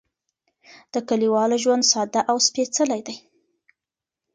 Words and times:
د 0.93 0.95
کليوالو 1.09 1.55
ژوند 1.63 1.83
ساده 1.91 2.21
او 2.31 2.37
سپېڅلی 2.47 3.01
دی. 3.07 3.15